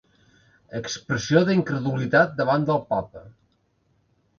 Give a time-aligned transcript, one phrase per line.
[0.79, 3.27] Expressió d'incredulitat davant del Papa.